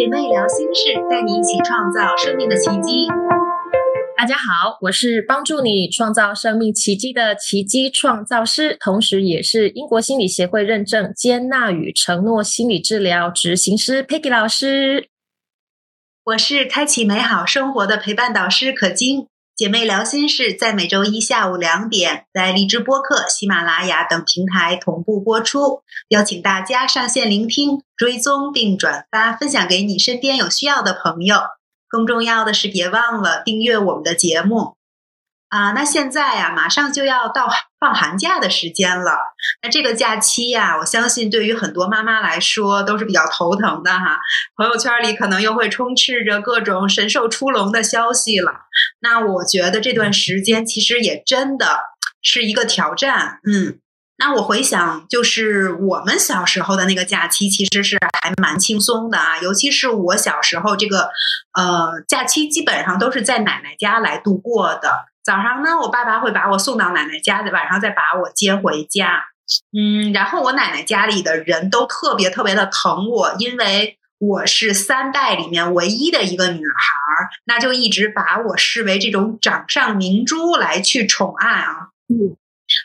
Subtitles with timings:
[0.00, 3.06] 姐妹聊心事，带你一起创造生命的奇迹。
[4.16, 15.08] 大家好，我是帮助你创造生命奇迹的奇迹创造师，同时也是英国心理协会认证接纳与承诺心理治疗执行师 Peggy 老师。
[16.24, 19.26] 我是开启美好生活的陪伴导师可金。
[19.60, 25.82] 姐妹聊心事在每周一下午两点，在荔枝播客、喜马拉雅等平台同步播出。
[26.08, 31.40] 邀请大家上线聆听、追踪并转发，分享给你身边有需要的朋友。
[31.90, 34.76] 更重要的是，别忘了订阅我们的节目。
[35.50, 37.50] 啊，那现在呀，马上就要到
[37.80, 39.18] 放寒假的时间了。
[39.62, 44.20] 那这个假期呀，我相信对于很多妈妈来说都是比较头疼的哈。
[44.56, 48.52] 朋友圈里可能又会充斥着各种神兽出笼的消息了。
[49.00, 51.80] 那我觉得这段时间其实也真的
[52.22, 53.40] 是一个挑战。
[53.44, 53.80] 嗯，
[54.18, 59.40] 那我回想，就是我们小时候的那个假期，其实是还蛮轻松的啊。
[59.40, 61.10] 尤其是我小时候，这个
[61.58, 65.09] 呃假期基本上都是在奶奶家来度过的。
[65.22, 69.24] 早上呢，我爸爸会把我送到奶奶家，晚上再把我接回家。
[69.76, 81.88] 嗯，然后我奶奶家里的人都特别特别的疼我，因为我是三代里面唯一的一个女孩儿，那就一直把我视为这种掌上明珠来去宠爱啊。
[82.08, 82.36] 嗯，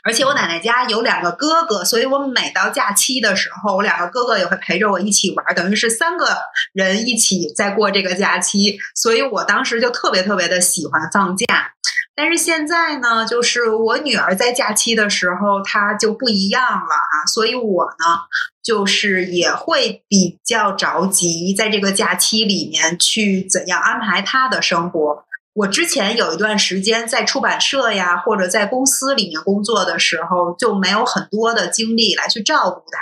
[0.03, 6.25] 而且我奶奶家有两个哥哥，所以我每到假期的时候，我两个哥哥也会陪着我一起玩，等于是三个
[6.73, 8.77] 人一起在过这个假期。
[8.95, 11.45] 所以我当时就特别特别的喜欢放假。
[12.15, 18.21] 但是现在呢，就是我女儿在假期的时候，她就不一样了啊，所以我呢，
[18.63, 25.25] 就是也会比较着急，在这个假期里面去怎样安排她的生活。
[25.55, 32.99] 我之前有一段时间在出版社呀，或者在公司里面工作的时候，就没有很多的精力来去照顾她，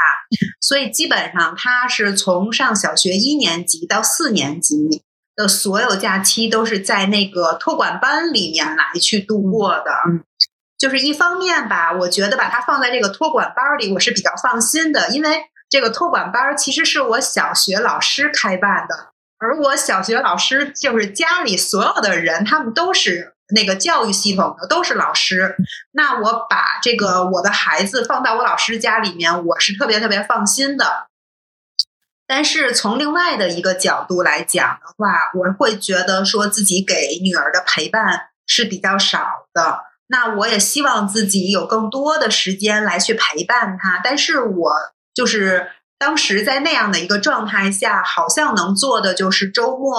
[0.59, 5.03] 所以基本上她是从上小学一年级到四年级。
[5.35, 10.23] 的所有假期都是在那个托管班里面来去度过的，嗯，
[10.77, 25.55] 就是一方面吧，我觉得把它放在这个托管班里，我是比较放心的，因为这个托管班其实是我小学老师开办的，而我小学老师就是家里所有的人，他们都是那个教育系统的，都是老师。
[25.93, 31.07] 那我把这个我的孩子放到我老师家里面，我是特别特别放心的。
[32.35, 39.81] 但是从另外的一个角度来讲的话，我会觉得说自己给女儿的陪伴是比较少的。
[40.07, 44.01] 那我也希望自己有更多的时间来去陪伴她。
[44.03, 44.73] 但是我
[45.13, 49.95] 就是当时在那样的一个状态下，好像能做的就是周末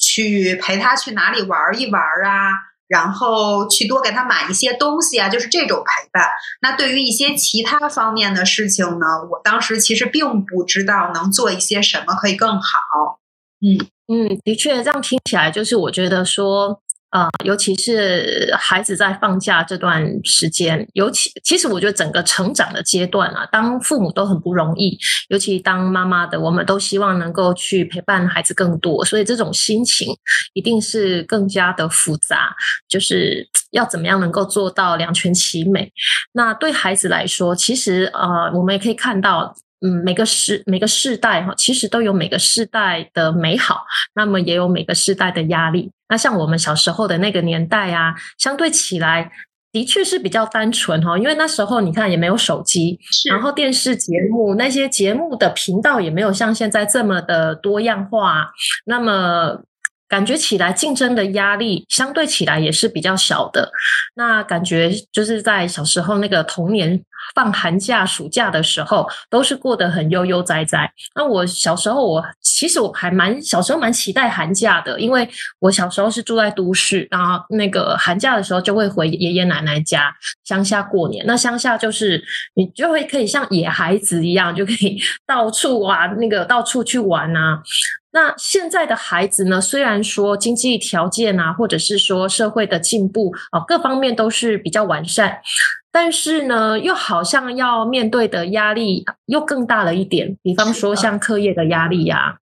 [0.00, 2.50] 去陪她去哪里玩一玩啊。
[2.88, 6.26] 然后去多给他买一些东西啊，就是这种陪伴。
[6.62, 13.20] 那对于一些其他方面的事情呢，我当时其实并不知道能做一些什么可以更好。
[13.60, 16.80] 嗯嗯，的确，这样听起来就是我觉得说。
[17.10, 24.98] 呃，尤其是孩子在放假这段时间，尤其其实我觉得整个成长的阶段啊，当父母都很不容易，
[25.28, 30.14] 尤其当妈妈的，我们都希望能够去陪伴孩子更多，所以这种心情
[30.52, 32.54] 一定是更加的复杂，
[32.88, 35.90] 就是要怎么样能够做到两全其美。
[36.32, 39.54] 那对孩子来说，其实呃，我们也可以看到。
[39.80, 43.84] 嗯，每个时每个世代哈，其实都有每个世代的美好，
[44.14, 45.90] 那么也有每个世代的压力。
[46.08, 49.30] 那像我们小时候的那个年代啊，相对起来
[49.70, 52.98] 的确是比较单纯哈，因为那时候你看也没有手机，
[53.30, 58.50] 然后电视节目那些节目的频道也没有像现在这么的多样化，
[58.86, 59.62] 那么。
[60.10, 63.70] 感觉起来竞争的压力相对起来也是比较小的。
[64.14, 66.98] 那感觉就是在小时候那个童年
[67.34, 70.90] 放寒假、暑假的时候，都是过得很悠悠哉哉。
[71.14, 75.28] 那我小时候，我其实我还蛮小时候蛮期待寒假的，因为
[75.60, 80.12] 我小时候是住在都市，然后那个寒假的时候就会回爷爷奶奶家
[80.44, 81.24] 乡下过年。
[81.26, 82.22] 那乡下就是
[82.54, 87.62] 你就会可以像野孩子一样，就可以 到处啊，那个到处去玩啊。
[88.18, 89.60] 那现在的孩子呢？
[89.60, 95.38] 虽然说经济条件啊，或者是说社会的进步啊，各方面都是比较完善，
[95.92, 100.36] 但是呢，又好像要面对的压力又更大了一点。
[100.42, 102.38] 比方说，像课业的压力呀。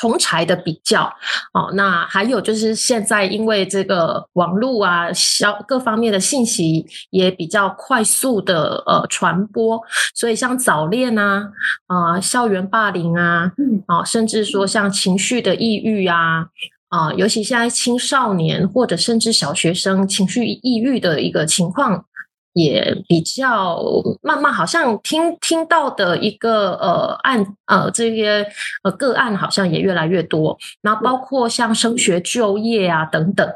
[0.00, 1.04] 同才的比较。
[1.52, 9.80] 哦，那还有就是现在因为这个网络啊，消各方面的信息也比较快速的呃传播，
[10.14, 11.50] 所以像早恋啊
[11.86, 13.84] 啊，校园霸凌啊，嗯。
[13.86, 16.46] 啊，甚至说像情绪的抑郁啊
[16.90, 22.04] 啊，尤其现在青少年或者甚至小学生情绪抑郁的一个情况
[22.52, 23.80] 也比较
[24.22, 28.46] 慢慢，好像听听到的一个呃案呃这些
[28.82, 33.48] 呃个案好像也越来越多，然后包括像升学、就业啊等等。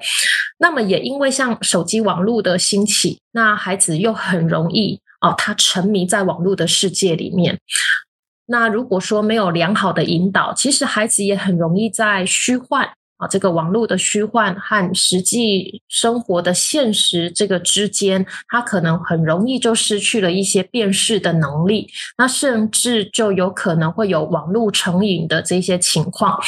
[0.58, 7.58] 那么也因为像手机网络的兴起，那孩子又很容易哦，他沉迷在网络的世界里面。
[8.46, 12.90] 那如果说没有良好的引导，其实孩子也很容易在虚幻。
[13.16, 21.88] 啊，这个网络的虚幻和实际生活的现实这个之间，他可能很容易就失去了一些辨识的能力，
[22.18, 26.38] 那甚至就有可能会有网络成瘾的这些情况。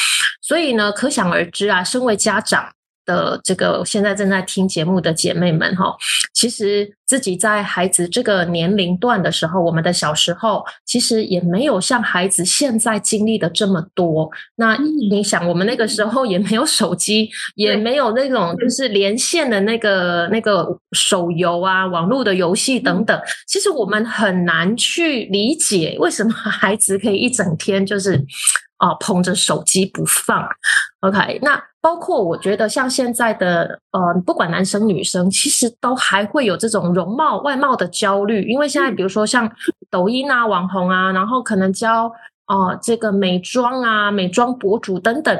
[0.42, 2.70] 所以呢，可想而知啊，身为家长。
[3.06, 5.96] 的这个现在正在听节目的姐妹们哈，
[6.34, 14.28] 其实自己在孩子这个年龄段的时候，我们的小时候其实也没有像孩子现在经历的这么多。
[14.56, 14.76] 那
[15.08, 23.18] 你想，我们那个时候也没有手机， 也没有那种就是连线的那个那个手游啊、网络的游戏等等。
[23.46, 28.14] 其实我们很难去理解为什么孩子可以一整天就是
[28.78, 30.44] 啊捧着手机不放。
[31.00, 31.62] OK，那。
[31.78, 39.50] 包括我觉得像现在的呃，不管男生女生，其实都还会有这种容貌外貌的焦虑，因为现在比如说像
[39.90, 42.10] 抖音啊、网红啊，然后可能教
[42.46, 45.38] 哦这个美妆啊、美妆博主等等。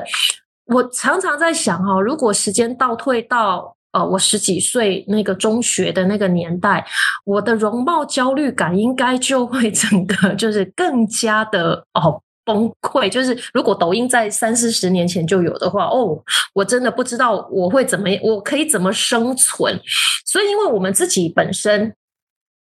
[0.67, 6.85] 我常常在想哈，如果时间倒退到呃我十几岁那个中学的那个年代，
[7.25, 12.21] 我的容貌焦虑感应该就会整个就是更加的哦。
[12.47, 16.17] 崩溃就是，如果抖音在三四十年前就有的话，哦，
[16.55, 19.79] 我真的不知道我会怎么，我可以怎么生存。
[20.25, 21.95] 所以，因为我们自己本身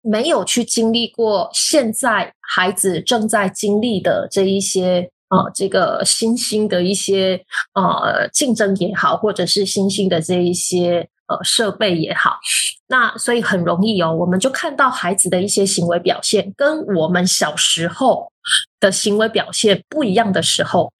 [0.01, 7.43] 没有去经历过现在孩子正在经历的这一些呃，这个新兴的一些
[7.75, 12.39] 呃竞争也好，或者是新兴的这一些呃设备也好，
[12.89, 18.33] 那所以很容易哦，我们就看到孩子的一些行为表现跟我们小时候。
[18.81, 20.93] 的行为表现不一样的时候，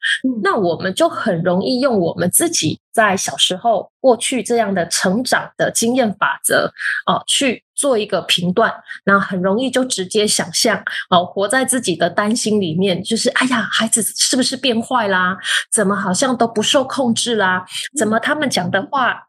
[0.45, 6.73] 那我们就很容易用我们自己在小时候过去这样的成长的经验法则
[7.05, 8.73] 哦去做一个评断，
[9.05, 10.81] 那很容易就直接想象
[11.11, 15.37] 哦，活在自己的担心里面，就是哎呀，孩子是不是变坏啦？
[15.73, 17.67] 怎么好像都不受控制啦？
[17.99, 19.27] 怎么他们讲的话，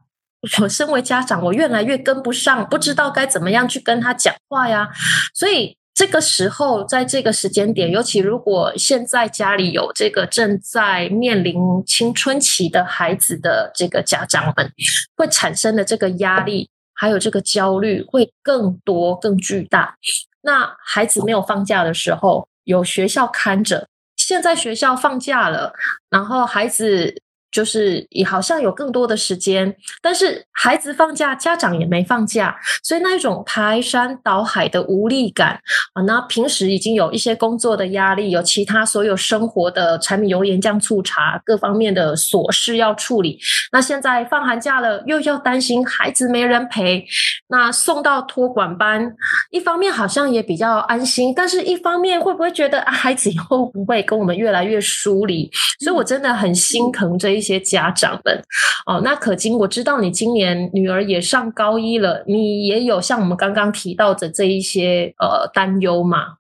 [0.62, 4.90] 我身为家长，我越来越跟不上，不知道该怎么样去跟他讲话呀？
[5.34, 5.78] 所以。
[5.96, 11.56] 这个时候，在这个时间点，尤其如果现在家里有这个正在面临
[11.86, 14.72] 青春期的孩子的这个家长们，
[15.16, 19.96] 会产生的这个压力，还有这个焦虑会更多、更巨大。
[20.42, 23.86] 那孩子没有放假的时候，有学校看着；
[24.18, 25.74] 现在学校放假了，
[26.10, 27.22] 然后孩子。
[27.54, 35.62] 就是也好像有更多的时间，但是孩子放假，家长也没放假，所以那一种排山倒海的无力感
[35.94, 36.02] 啊！
[36.02, 43.40] 那平时已经有一些工作的压力，有其他所有生活的柴米油盐酱醋茶各方面的琐事要处理，
[43.72, 47.06] 那现在放寒假了，又要担心孩子没人陪，
[47.50, 49.14] 那送到托管班，
[49.52, 55.48] 一方面好像也比较安心，但是一方面会不会觉得啊，孩子以后不会跟我们越来越疏离？
[55.80, 57.43] 所以我真的很心疼这一。
[57.44, 58.42] 一些家长们
[58.86, 66.36] 哦，那可金，我知道你今年女儿也上高一了，你也有像我们刚刚提到的这一些呃担忧吗？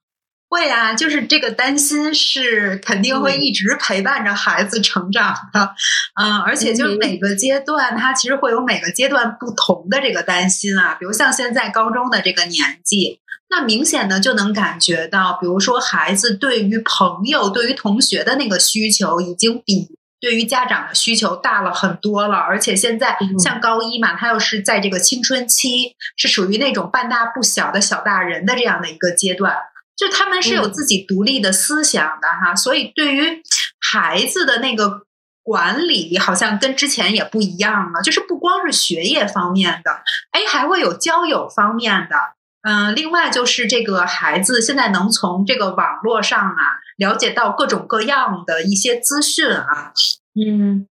[0.48, 5.74] 会啊，就是这个担心是肯定会一直陪伴着孩子成长的，
[6.22, 19.98] 嗯，而且就是每个阶段，他其实会有每个阶段不同的这个担心啊，比如像现在高中的这个年纪，那明显的就能感觉到，比如说孩子对于朋友、对于同学的那个需求已经比。
[20.24, 29.54] 对于家长的需求大了很多了，而且现在像高一嘛，他又是在这个青春期，是属于那种半大不小的小大人的这样的一个阶段，
[29.98, 33.44] 就他们是有自己独立的思想的哈，所以对于
[33.82, 35.02] 孩子的那个
[35.44, 39.92] 管理，好像跟之前也不一样了，就是不光是学业方面的，
[40.32, 42.16] 哎，还会有交友方面的，
[42.64, 46.82] 嗯，另外就是这个孩子现在能从这个网络上啊。
[46.98, 49.92] 了解到各种各样的一些资讯啊，
[50.36, 50.88] 嗯，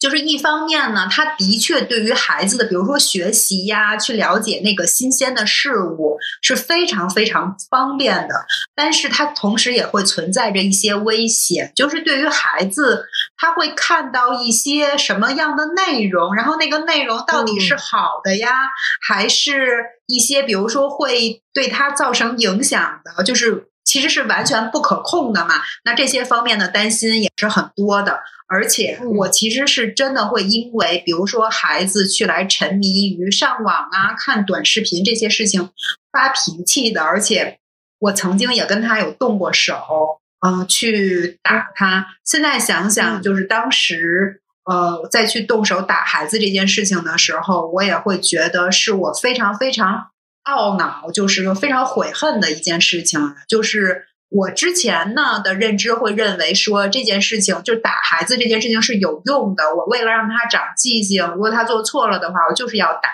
[0.00, 13.04] 就是一方面呢，他的确对于孩子的，比如说学习呀，去了解那个新鲜的事物是非常非常方便的，但是它同时也会存在着一些危险，就是对于孩子，
[13.36, 18.50] 他会看到一些什么样的内容，然后那个内容到底是好的呀，
[19.06, 23.69] 还是一些比如说会对他造成影响的，就是。
[23.90, 25.56] 其实是完全不可控的嘛。
[25.84, 35.70] 那这些方面的担心也是很多的，而且我其实是真的会因为，比如说孩子去来沉迷于上网啊、看短视频这些事情
[36.12, 37.58] 发脾气的，而且
[37.98, 42.06] 我曾经也跟他有动过手，嗯，去打他。
[42.24, 44.36] 现在想想，就是当时。
[44.70, 50.10] 呃，再去动手打孩子这件事情的时候，我也会觉得是我非常非常
[50.50, 53.34] 懊恼，就是非常悔恨的一件事情。
[53.48, 59.74] 就是我之前呢的认知会认为说这件事情，就打孩子这件事情是有用的。
[59.74, 63.10] 我为了让他长记性，如果他做错了的话，我就是要打。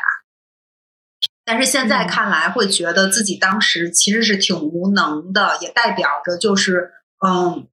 [1.45, 6.93] 但是现在看来，会觉得自己当时其实是挺无能的，也代表着就是
[7.25, 7.69] 嗯，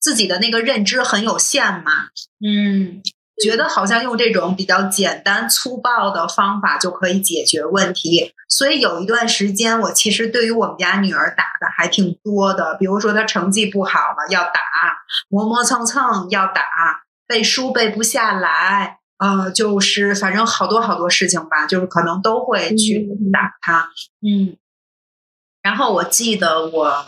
[0.00, 2.10] 自己的那个认知很有限嘛，
[2.46, 3.02] 嗯。
[3.42, 12.76] 觉得好像用这种比较简单粗暴的方法就可以解决问题，所以有一段时间，我其实对于我们家女儿打的还挺多的。
[12.76, 14.60] 比如说她成绩不好了要打，
[15.28, 16.62] 磨磨蹭蹭要打，
[17.26, 23.90] 背书背不下来，呃，就是反正好多好多事情吧，就是可能都会去打她。
[24.26, 24.56] 嗯，
[25.60, 27.06] 然后我记得我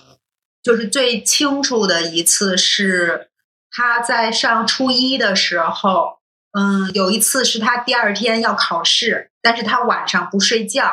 [0.62, 3.30] 就是最清楚的一次是
[3.70, 6.17] 她在上初一的时候。
[6.58, 10.92] 嗯，有一次是他第二天要考试，但是他晚上不睡觉，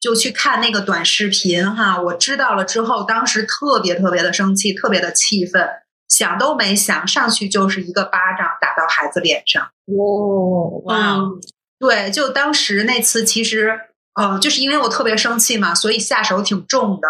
[0.00, 2.02] 就去看那个短视频哈。
[2.02, 5.68] 我知道了之后，当时特别特别的生气，特别的气愤，
[6.08, 9.62] 想都没想，上去就是一个巴掌打到孩子脸上。
[9.86, 11.20] 哇哇！
[11.78, 13.78] 对，就当时那次，其实
[14.14, 17.06] 呃，就是因为我特别生气嘛，所以下手挺重的。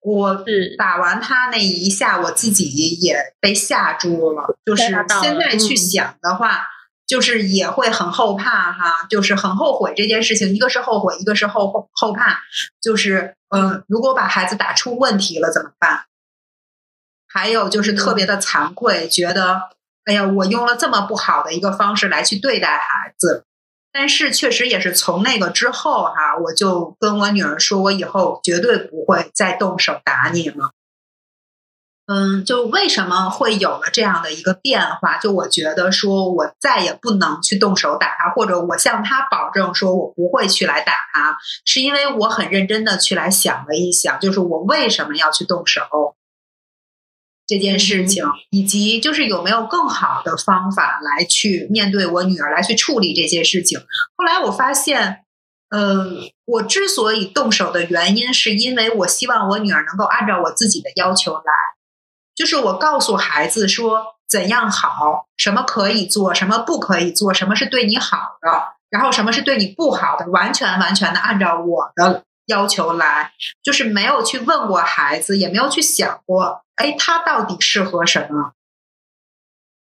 [0.00, 0.44] 我
[0.76, 2.64] 打完他那一下，我自己
[3.00, 4.56] 也被吓住了。
[4.64, 4.82] 就是
[5.22, 6.66] 现在去想的话。
[7.08, 10.54] 就是也会很后怕哈，就是很后悔这件事情。
[10.54, 12.40] 一个是后悔，一个是后后怕。
[12.82, 16.04] 就是，嗯，如果把孩子打出问题了怎么办？
[17.26, 19.62] 还有就是特别的惭愧，觉得，
[20.04, 23.44] 哎呀，我用了这么不好的一个方式来去对待孩子。
[23.90, 30.72] 但是确实也是从那个之后哈，我就跟我女儿说，我以后绝对不会再动手打你了。
[32.10, 35.18] 嗯，就为什么会有了这样的一个变化？
[35.18, 41.36] 就我觉得说，我再也不能去动手打他，或者我向他保证说我不会去来打他，
[41.66, 45.82] 是因为我很认真的去来想了一想，就是我为什么要去动手
[47.46, 53.80] 这件事情，以及就是有没有更好的方法来去面对我女儿，来去处理这些事情。
[54.16, 55.26] 后来我发现，
[55.68, 56.06] 呃，
[56.46, 61.52] 我之所以动手的原因，是因为我希望我女儿能够按照我自己的要求来。
[62.38, 68.48] 就是我告诉孩子说怎样好，什么可以做，什么不可以做，什么是对你好的，
[68.90, 78.52] 然后什么是对你不好的，完全完全的按照我的要求来，就是没有去问过孩子，也没有去想过，哎，他到底适合什么？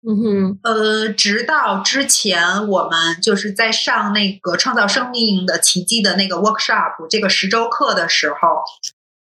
[0.08, 8.64] 嗯哼，呃，直到之前我们就是在上那个创造生命的奇迹的那个 workshop 这个十周课的时候，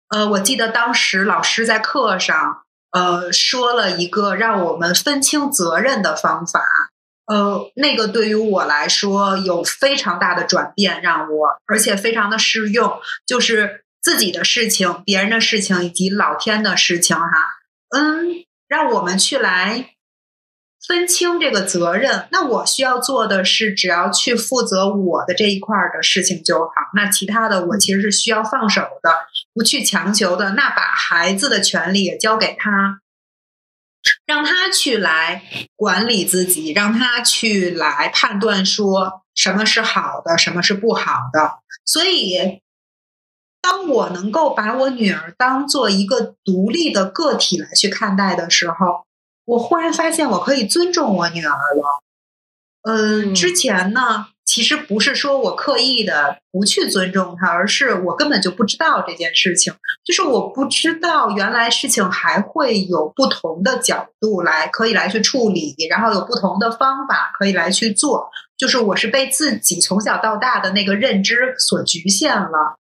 [0.10, 2.64] 呃，我记得当时老师在课上。
[2.92, 6.64] 呃，说了一个让我们分清责任的方法，
[7.26, 17.28] 呃，那个对于我来说有非常大的转变，让我而且非常的适用，就是自己的事情、别人的事情以及老天的事情，哈，
[17.90, 19.92] 嗯，让我们去来。
[20.88, 26.72] 分清这个责任，那我需要做的是，只要去负责我的这一块的事情就好。
[26.96, 29.12] 那其他的，我其实是需要放手的，
[29.54, 30.52] 不去强求的。
[30.52, 33.00] 那把孩子的权利也交给他，
[34.26, 35.44] 让他去来
[35.76, 41.60] 管理自己，让他去来判断说什么是好的，什么是不好的。
[41.86, 42.62] 所以，
[43.62, 49.06] 当我能够把我女儿当做一个独立的个体来去看待的时候。
[49.44, 52.04] 我忽然发现，我可以尊重我女儿了。
[52.84, 59.74] 嗯，之前呢，其实不是说我刻意的不去尊重他，而是我根本就不知道这件事情。
[60.04, 68.30] 就是我不知道原来事情还会有不同的角度来可以来去处理，然后有不同的方法可以来去做。
[68.58, 72.76] 就是我是被自己从小到大的那个认知所局限了。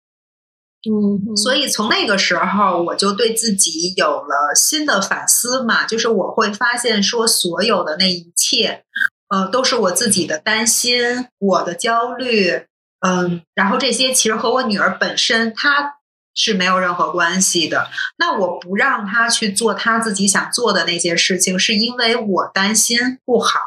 [0.91, 8.83] 嗯，所以从那个时候，我就对自己有了新的反思嘛，就是我会发现说，所有的那一切，
[9.31, 12.67] 呃，都是我自己的担心，我的焦虑，
[13.01, 15.95] 嗯，然后这些其实和我女儿本身她
[16.35, 17.89] 是没有任何关系的。
[18.19, 23.61] 那我不让她去做她自己想做的那些事情，是因为我担心不好，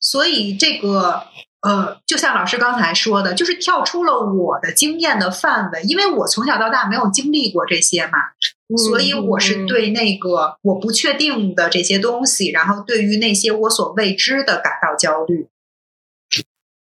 [0.00, 1.24] 所以这个。
[1.62, 8.12] 呃，就像老师刚才说的，就是跳出了我的经验的范围，因为我从小到大没有经历过这些嘛。
[8.74, 15.46] 所以我是对那个我不确定的这些东西，然后对于那些我所未知的感到焦虑。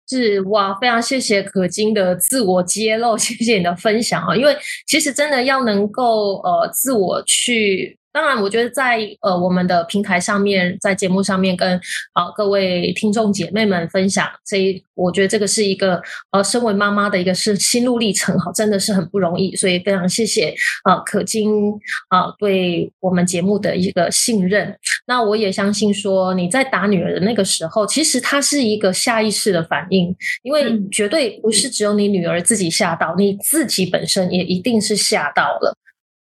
[0.08, 4.34] 是哇，非常谢谢可金的自我揭露，谢谢你的分享啊！
[4.34, 4.56] 因为
[4.86, 7.97] 其实真的要能够呃自我去。
[8.18, 11.80] 当然，我觉得在呃我们的平台上面，在节目上面跟
[12.14, 21.70] 啊各位听众姐妹们分享，这一我觉得这个是一个呃身为妈妈的一个是心路历程哈，真的是很不容易，所以非常谢谢啊可金
[22.08, 24.76] 啊对我们节目的一个信任。
[25.06, 35.76] 那我也相信说你在打女儿的那个时候，其实她是一个下意识的反应，因为绝对不是只有你女儿自己吓到，你自己本身也一定是吓到了。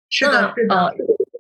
[0.10, 0.94] 是的，是的。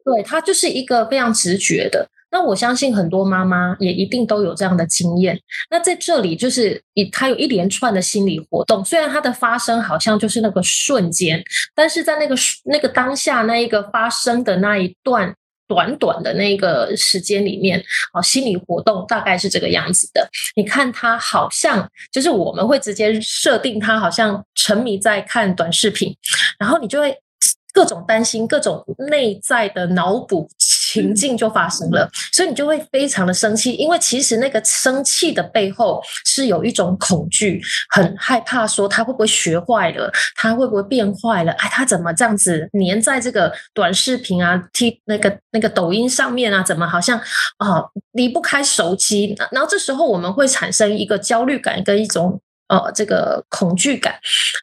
[0.03, 2.07] 对，它就是一个非常直觉的。
[2.31, 5.39] 那我相信很多妈妈也一定都有这样的经验。
[5.69, 8.83] 那在这里就是一，它有一连串的心理活动。
[8.83, 11.43] 虽然它的发生好像就是那个瞬间，
[11.75, 15.31] 但是在那个那个当下那一个发生的那一段
[15.67, 17.79] 短短的那个时间里面，
[18.13, 20.27] 啊，心理活动大概是这个样子的。
[20.55, 26.11] 你看，他好像就是我们会直接设定他好像沉迷在看短视频，
[26.57, 27.15] 然后你就会。
[27.73, 41.51] 各种担心，各种内在的脑补情境就发生了，所以你就会非常的生气，因为其实那个生气的背后是有一种恐惧，很害怕说他会不会学坏了，他会不会变坏了？
[41.53, 46.61] 哎，他怎么这样子粘在这个短视频啊、T 那个那个抖音上面啊？
[46.61, 47.17] 怎么好像
[47.57, 49.35] 啊离不开手机？
[49.51, 52.39] 然后这时候我们会产生一个焦虑感跟一种。
[52.67, 54.15] 呃，这个恐惧感，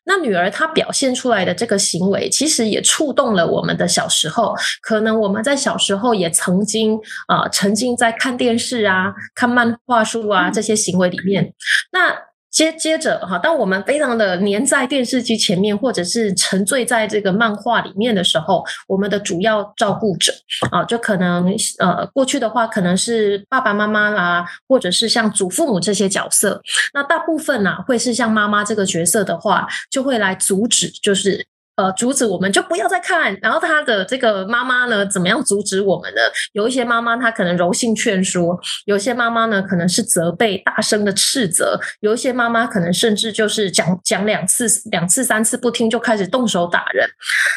[0.04, 4.54] 那女儿她表现出来的这个行为，其实也触动了我们的小时候。
[4.82, 11.52] 可能我们在小时候也曾经啊，沉浸在看电视啊、看漫画书啊这些行为里面。
[11.92, 12.29] 那
[12.60, 20.30] 接接着哈，当我们非常的黏在电视机前面，或者是沉醉在这个漫画里面的时候，我们的主要照顾者
[20.70, 26.60] 啊，就可能呃，过去的话可能是爸爸妈妈啦，或者是像祖父母这些角色。
[26.92, 31.46] 那大部分呢，会是像妈妈这个角色的话，就会来阻止，就是。
[31.80, 33.34] 呃，阻止我们就不要再看。
[33.40, 36.20] 然后他的这个妈妈呢，怎么样阻止我们呢？
[36.52, 47.08] 有一些妈妈她可能柔性劝说，有些妈妈呢可能是责备、大声的斥责，有一些妈妈可能甚至就是讲讲两次、两次、三次不听就开始动手打人。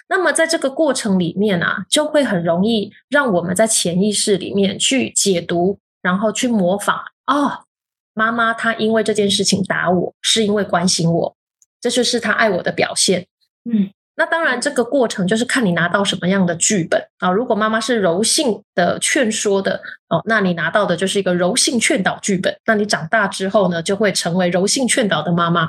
[0.07, 6.97] 那么在这个过程里面啊，就会很容易让我们在潜意识里面去解读，然后去模仿。
[7.27, 7.65] 哦，
[8.13, 11.36] 妈妈她因为这件事情打我，是因为关心我，
[11.81, 13.27] 这就是她爱我的表现。
[13.69, 13.91] 嗯。
[14.15, 17.32] 那当然，这个过程就是看你拿到什么样的剧本啊。
[17.32, 22.56] 如果妈妈是柔性的劝说的哦，那你拿到的就是一个柔性劝导剧本。
[22.67, 25.67] 那你长大之后呢，就会成为柔性劝导的妈妈。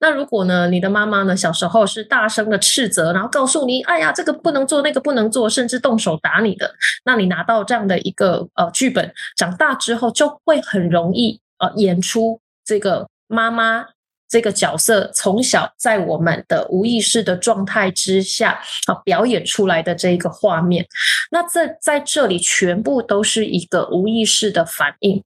[0.00, 6.74] 那如果呢，你的妈妈呢，小时候是大声的斥责，然后告诉你，哎呀，这个不能做，那个不能做，甚至动手打你的，
[7.04, 13.84] 那你拿到这样的一个呃剧本，长大之后就会很容易呃演出这个妈妈。
[14.32, 20.86] 这个角色从小在我们的无意识的状态之下啊表演出来的这一个画面，
[21.30, 25.22] 那这在这里全部都是一个无意识的反应。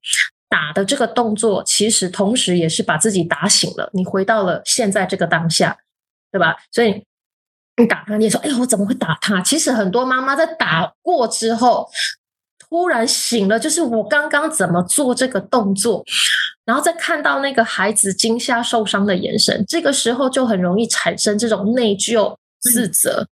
[0.49, 5.77] 打的这个动作，其实同时也是把自己打醒了，你回到了现在这个当下，
[6.29, 6.57] 对吧？
[6.73, 7.01] 所以
[7.77, 11.89] 你打他，你说：“哎呀，我怎么会打他？”其实很多妈妈在打过之后。
[12.69, 16.03] 突然醒了，就是我刚刚怎么做这个动作，
[16.65, 23.25] 然后再看到那个孩子惊吓受伤的眼神，这个时候就很容易产生这种内疚、自责，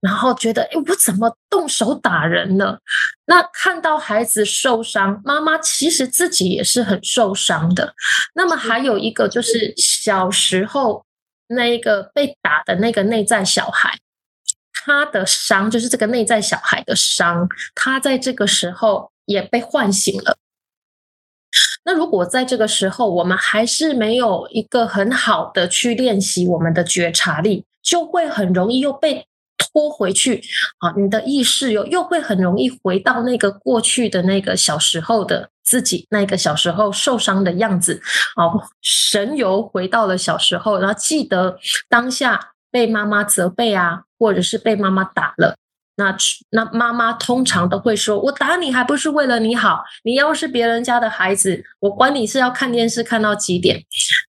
[0.00, 2.78] 然后觉得哎，我怎么动手打人了？
[3.26, 7.94] 那看到孩子受伤，妈妈其实自己也是很受伤的。
[8.34, 11.04] 那么还有一个就是小时候
[11.48, 13.98] 那一个被打的那个内在小孩。
[14.84, 20.36] 他的伤就是这个内在小孩的伤，他在这个时候也被唤醒了。
[21.86, 30.42] 那如果在这个时候我们还是没有一个很好的去练习我们的觉察力，就会很容易又被拖回去
[30.80, 30.92] 啊！
[30.98, 38.02] 你的意识又又会很容易回到那个过去的那个小时候的自己，那个小时候受伤的样子
[38.36, 42.50] 啊，神游回到了小时候，然后记得当下。
[42.74, 45.54] 被妈妈责备啊，或者是被妈妈打了，
[45.96, 46.16] 那
[46.48, 49.84] 那妈妈通常都会说：“我打你还不是为了你好？
[50.02, 53.84] 你要是别人家的孩子，我管你是要看电视看到几点。”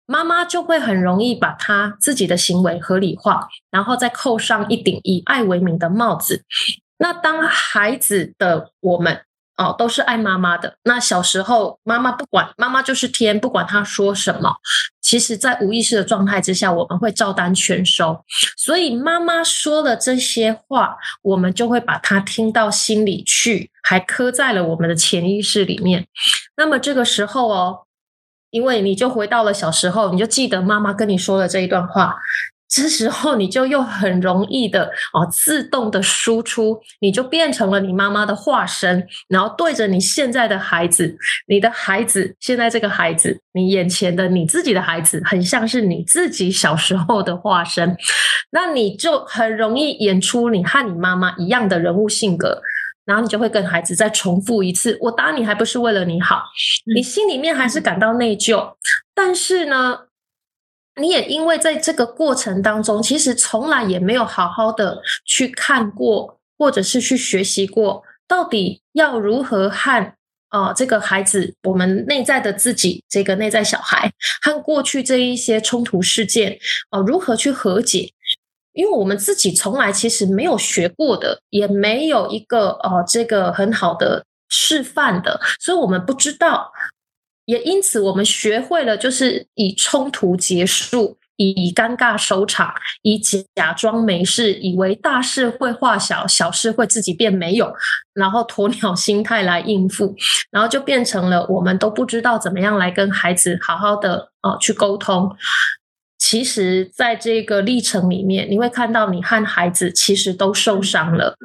[0.06, 6.42] 妈妈就会很容易把他自己的行为合理化，然后再扣上一顶以爱为名的帽子。
[6.98, 9.20] 那当孩子的我们
[9.56, 10.76] 哦，都是爱妈妈的。
[10.84, 14.54] 那小时候，妈妈不管，妈妈就是天，不管她说什么，
[15.00, 18.22] 其实，在无意识的状态之下，我们会照单全收。
[18.56, 26.06] 所以，妈妈说的这些话，我们就会把它听到心里去，还刻在了我们的潜意识里面。
[26.56, 27.86] 那么，这个时候哦，
[28.50, 32.16] 因为你就回到了小时候，你就记得妈妈跟你说的这一段话。
[32.68, 47.96] 这时候你就又很容易的哦，自动的输出，你就变成了你妈妈的化身，然后对着你现在的孩子，你的孩子现在这个孩子，你眼前的你自己的孩子，很像是你自己小时候的化身，
[48.50, 52.60] 那你就很容易演出你和你妈妈一样的人物性格，
[53.04, 56.42] 然后你就会跟孩子再重复一次：“我打你还不是为了你好。”
[56.94, 58.74] 你心里面还是感到内疚，
[59.14, 60.00] 但是呢？
[61.00, 70.14] 你也因为在这个过程当中，其实从来也没有好好的去看过，或者是去学习过，到底要如何和
[70.50, 74.10] 呃这个孩子，我们内在的自己，这个内在小孩
[74.42, 76.58] 和过去这一些冲突事件，
[76.90, 78.10] 哦，如何去和解？
[78.72, 86.72] 因为我们自己从来其实没有学过的，也没有一个呃这个很好的示范的，所以我们不知道。
[87.46, 93.18] 也因此，我们学会了就是以冲突结束，以尴尬收场，以
[93.54, 97.72] 假装没事，以为大事会化小，小事会自己变没有，
[98.14, 100.16] 然后鸵鸟心态来应付，
[100.50, 105.30] 然后就变成了我们都不知道怎么样来跟孩子好好的哦去沟通。
[106.18, 111.36] 其实，在这个历程里面，你会看到你和孩子其实都受伤了。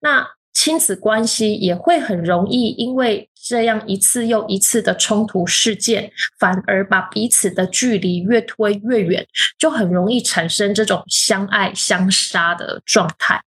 [0.00, 3.28] 那亲子关系也会很容易因为。
[3.42, 9.26] 这样一次又一次的冲突事件，反而把彼此的距离越推越远，
[9.58, 13.40] 就很容易产生这种相爱相杀的状态。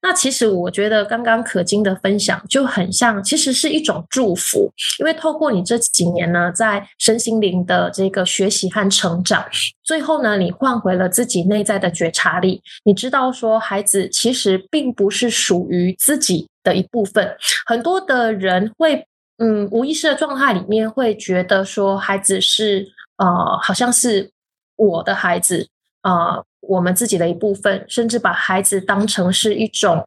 [0.00, 9.44] 那其实我觉得刚刚可金的分享就很像，其实是一种祝福，因为透过你这几年呢，在身心灵的这个学习和成长，
[9.82, 19.06] 最后呢，你换回了自己内在的觉察力，你知道说孩子其实并不是属于自己的一部分，很多的人会。
[19.38, 24.30] 嗯，无意识的状态里面会觉得说，孩子是呃，好像是
[24.76, 25.68] 我的孩子
[26.00, 30.06] 啊，我们自己的一部分，甚至把孩子当成是一种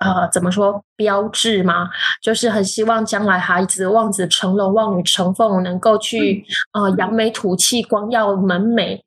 [0.00, 1.88] 呃，怎么说标志吗？
[2.22, 9.00] 就是很希望将来孩子望子成龙、望女成凤，能够去呃扬眉吐气、光耀门楣。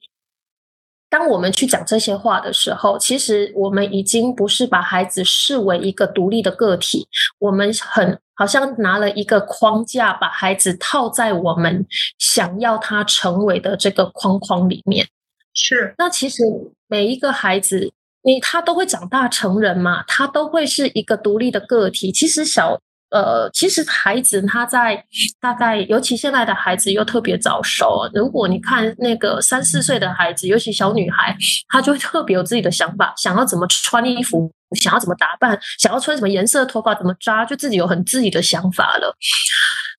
[1.12, 7.06] 当我们去讲这些话的时候，其实我们已经不是把孩子视为一个独立的个体，
[7.38, 11.86] 我们很好像拿了一个框架，把孩子套在我们
[12.18, 15.06] 想要他成为的这个框框里面。
[15.54, 16.44] 是，那其实
[16.88, 17.92] 每一个孩子，
[18.24, 22.12] 你他都会长大成人嘛，他都会是一个独立的个体。
[22.12, 22.80] 其实小。
[23.12, 25.06] 呃，其实孩子他在
[25.38, 28.10] 大概，尤其现在的孩子又特别早熟。
[28.14, 31.36] 如果你看那个三四岁的孩子，尤其小女孩，
[31.68, 39.14] 她就会特别有自己的想法，想要怎么穿衣服，想要怎么打扮，想要穿什么颜色的头发，怎么扎，就自己有很自己的想法了。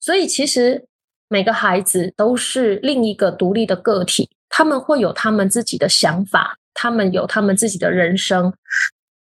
[0.01, 0.87] 所以，其实
[1.29, 8.55] 每个孩子都是另一个独立的个体，他们会有他们自己的想法，他们有他们自己的人生。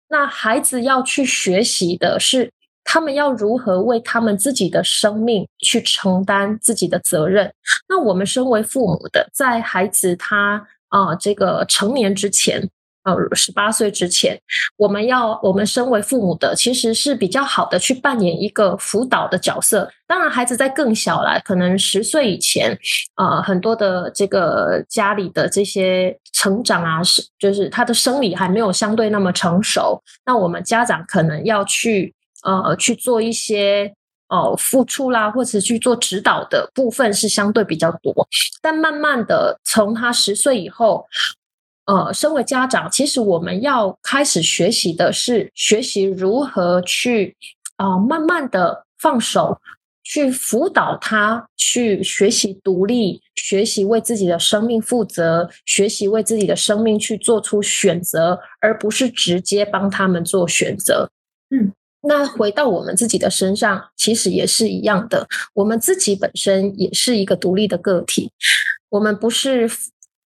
[0.09, 2.51] 那孩子要去学习的是。
[2.91, 7.53] 他们要如何为他们自己的生命去承担自己的责任？
[7.87, 12.67] 那我们身为父母的，在孩子他啊这个成年之前，
[13.03, 14.41] 呃十八岁之前，
[14.75, 19.87] 我们要我们身为父母的，其实是比较好的去扮演一个辅导的角色。
[20.07, 22.75] 当然，孩子在更小了，可能十岁以前，
[23.17, 32.15] 呃，很多的这个家里的这些成长啊，是就是他的生理还没有相对那么成熟，那我们家长可能要去。
[32.43, 33.93] 呃，去做一些
[34.29, 38.13] 哦付出啦，或者去做指导的部分是相对比较多。
[38.61, 41.05] 但慢慢的，从他十岁以后，
[41.85, 47.35] 呃，身为家长，其实我们要开始学习的是学习如何去
[47.77, 49.59] 啊，慢慢的放手，
[50.03, 61.09] 去辅导他去学习独立，学习为自己的生命负责，学习为自己的生命去做出选择，而不是直接帮他们做选择。
[61.49, 61.73] 嗯。
[62.01, 65.27] 那回到我们自己的身上，其实也是一样的。
[65.53, 68.31] 我们自己本身也是一个独立的个体，
[68.89, 69.69] 我们不是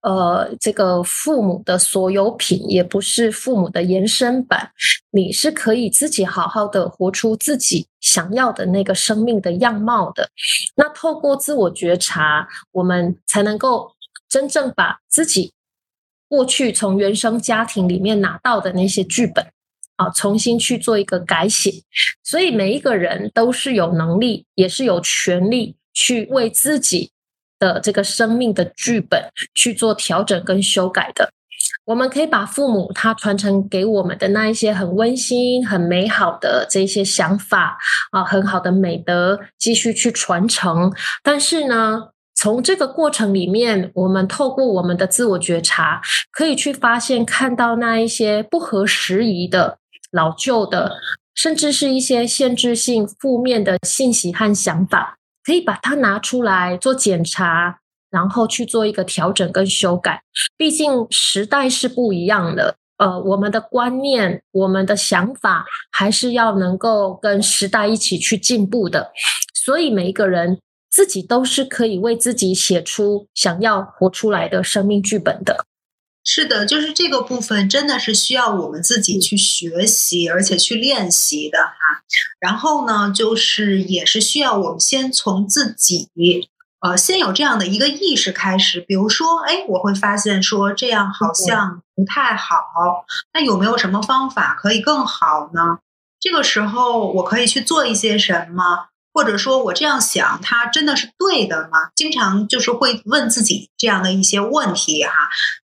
[0.01, 4.71] 呃这个父母的所有品，也不是父母的延伸版。
[5.11, 10.29] 你是可以自己好好的活出自己想要的那个生命的样貌的。
[10.75, 13.91] 那透过自我觉察，我们才能够
[14.27, 15.53] 真正把自己
[16.27, 19.45] 过去从原生家庭里面拿到的那些剧本。
[20.01, 21.71] 啊，重新去做一个改写。
[22.23, 27.11] 所以每一个人都是有能力，也是有权利去为自己
[27.59, 31.29] 的这个生命的剧本去做调整跟修改的。
[31.85, 37.77] 我们可以把父母他传承给我们的那一些很温馨、很美好的这些想法
[38.11, 40.91] 啊，很好的美德继续去传承。
[41.21, 49.77] 但是呢，从这个过程里面，我们透过我们的自我觉察，可以去发现、看到那一些不合时宜的、
[50.11, 50.91] 老旧的，
[51.33, 57.79] 甚至是一些限制性、负面的信息和想法，可以把它拿出来做检查。
[58.11, 60.21] 然后去做一个调整跟修改，
[60.57, 62.75] 毕竟时代是不一样的。
[62.97, 69.13] 呃，我们的观念、我们的想法，还是要能够跟时代一起去进步的。
[69.53, 75.65] 所以每一个人自己都是可以为自己写出想要活出来的生命剧本的。
[76.23, 81.73] 是的，就是这个部分真的是需要我们自己去学习，而且去练习的哈。
[82.39, 86.09] 然后呢，就是也是需要我们先从自己。
[86.81, 95.77] 呃，先有这样的一个意识开始，比如说，哎，我会发现说这样好像不太好，那有没有什么方法可以更好呢？
[96.19, 101.91] 这个时候我可以去做一些什么，或者说我这样想，它真的是对的吗？
[101.95, 105.13] 经常就是会问自己这样的一些问题哈，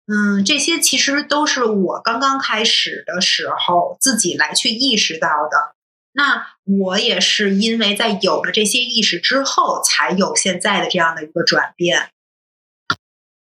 [0.07, 5.75] 嗯，这些其实都是我刚刚开始的时候自己来去意识到的。
[6.13, 12.11] 那我也是因为在有了这些意识之后，才有现在的这样的一个转变。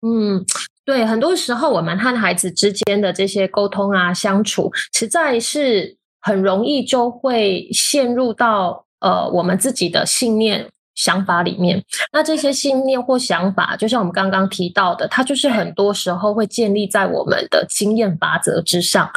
[0.02, 0.46] 嗯，
[0.86, 11.84] 对，很多时候我们和孩子之间的这些沟通啊、相处，实在是很容易就会陷入到呃我们自己的信念、想法里面。
[12.12, 19.12] 那这些信念或想法，就像我们刚刚提到的，它就是很多时候会建立在我们的经验法则之上。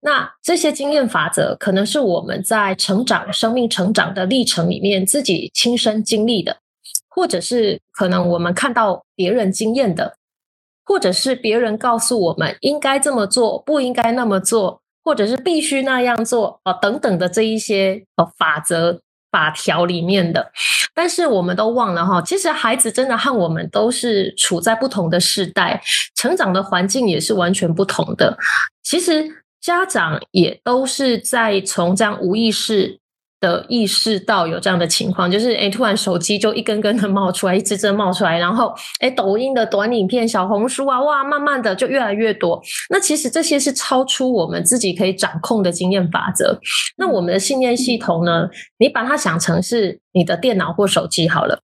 [0.00, 6.58] 那这些经验法则，可能是我们在成长、生命成长的历程里面自己亲身经历的，
[7.08, 10.16] 或者是可能我们看到别人经验的，
[10.84, 19.00] 或者是别人告诉我们应该这么做，不应该那么做，或者是必须那样做啊等等的这一些呃法则
[19.34, 20.52] 法条里面的。
[20.94, 25.82] 但是我们都忘了哈，其实孩子真的和我们都是处在不同的时代，
[26.14, 28.38] 成长的环境也是完全不同的。
[28.84, 29.42] 其实。
[29.64, 32.98] 家长也都是在从这样无意识
[33.40, 42.62] 的意识到有这样的情况，就是诶突然手机就一根根的冒出来，一支支冒出来，然后诶抖音的短影片、小红书啊，哇，慢慢的就越来越多。
[42.90, 46.58] 那其实这些是超出我们自己可以掌控的经验法则。
[46.96, 48.48] 那我们的信念系统呢？
[48.78, 51.60] 你把它想成是你的电脑或手机好了。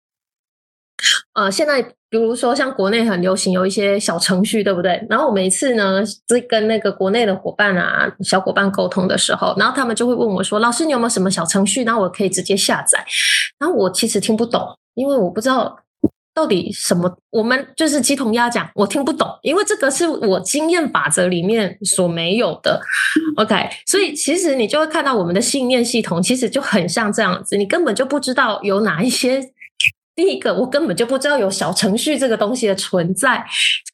[1.32, 5.00] 呃，现在比如说像国内很流行有一些小程序，对不对？
[5.08, 11.84] 然后我每次呢，在跟那个国内的伙伴啊、小伙伴沟通的时候，然后他们就会问我说：“老师，你有没有什么小程序？
[11.84, 13.04] 然后我可以直接下载？”
[13.60, 14.60] 然后我其实听不懂，
[14.94, 15.78] 因为我不知道
[16.34, 17.16] 到底什么。
[17.30, 22.80] 我们就是鸡同鸭讲，我听不懂，因为这个是我经验法则里面所没有的。
[23.36, 23.54] OK，
[23.86, 29.52] 所以其实你就会看到我们的信念系统其实就很像这样子，你根本就不知道有哪一些。
[30.20, 33.42] 第一个，我根本就不知道有小程序这个东西的存在，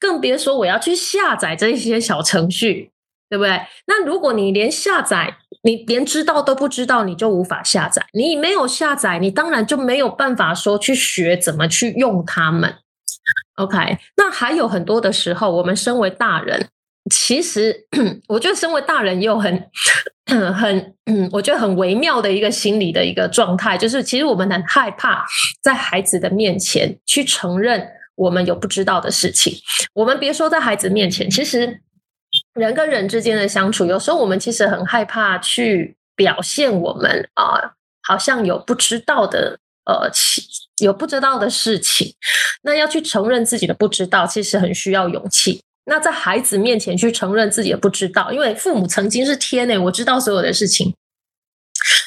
[0.01, 2.91] 更别说我要去下载这些小程序，
[3.31, 3.61] 对不对？
[3.87, 8.05] 那如果你连下载，你连知道都不知道，你就无法下载。
[8.13, 12.75] 你没有下载，你当然就没有办法说去学怎么去用它们。
[13.59, 16.67] OK，那还有很多的时候，我们身为大人。
[17.11, 17.87] 其实，
[18.29, 19.71] 我觉得身为大人也有很、
[20.55, 25.25] 很、嗯，我觉得很微妙的一个心理的一个状态，就是其实我们很害怕
[25.63, 29.55] 在孩子的面前去承认我们有不知道的事情。
[29.95, 31.81] 我们别说在孩子面前，其实
[32.55, 40.11] 人跟人之间的相处，有时候我们其实很害怕去表现我们啊，好像有不知道的呃，
[40.83, 42.15] 有不知道的事情。
[42.63, 45.63] 那要去承认自己的不知道，其实很需要勇气。
[45.89, 50.95] 那在孩子面前去承认自己的不知道，因为父母曾经是天呢，我知道所有的事情。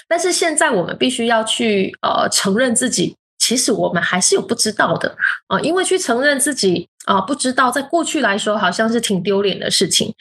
[0.08, 5.16] 但是现在我们必须要去呃承认自己，其实我们还是有不知道的
[5.48, 5.60] 啊。
[5.62, 10.14] 因为去承认自己啊不知道，在过去来说好像是挺丢脸的事情。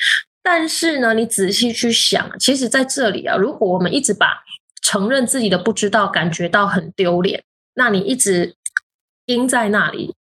[0.42, 4.44] 但是呢，你仔细去想，其实在这里啊，如果我们一直把
[4.82, 7.42] 承认自己的不知道感觉到很丢脸，
[7.74, 8.54] 那你一直
[9.26, 10.14] 盯在那里。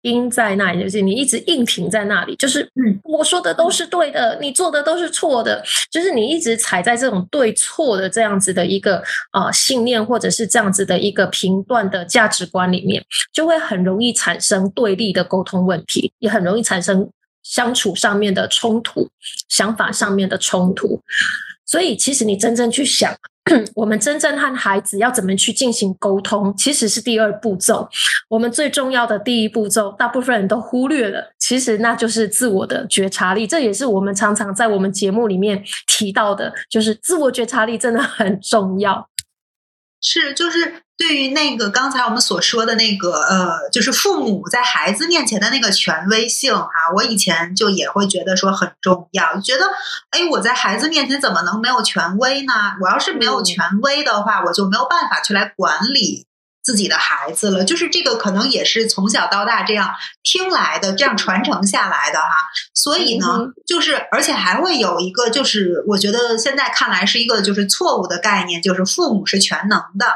[0.00, 17.10] 钉在那里，就是你一直硬挺在那里，就是嗯，我说的都是对的，你做的都是错的，就是你一直踩在这种对错的这样子的一个啊信念，或者是这样子的一个评断的价值观里面，就会很容易产生对立的沟通问题，也很容易产生
[17.42, 19.08] 相处上面的冲突，
[19.48, 21.02] 想法上面的冲突。
[21.68, 23.14] 所以其实你真正去想。
[23.74, 27.88] 我们真正和孩子要怎么去进行沟通，其实是第二步骤。
[28.28, 33.46] 我们最重要的第一步骤，大部分人都忽略了，其实那就是自我的觉察力。
[33.46, 39.08] 这也是我们常常在我们节目里面提到的，就是自我觉察力真的很重要。
[40.02, 49.64] 是，就是对于那个刚才我们所说的那个呃，就是父母在孩子面前的那个权威性哈，我以前就也会觉得说很重要，觉得
[50.10, 52.52] 哎，我在孩子面前怎么能没有权威呢？
[52.82, 56.26] 我要是没有权威的话，我就没有办法去来管理。
[56.60, 59.90] 自己的孩子了，就是这个可能也是从小到大这样
[60.22, 62.28] 听来的，这样传承下来的哈。
[62.74, 70.12] 所以呢，就是而且还会有一个，就是我觉得现在看来是一个就是错误的概念，就是父母是全能的，